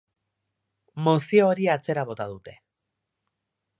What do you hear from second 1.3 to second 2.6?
hori atzera bota dute.